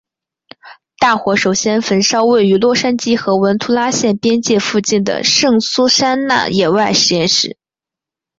[0.97, 7.55] 大火首先焚烧位于洛杉矶和文图拉县边界附近的圣苏珊娜野外实验室。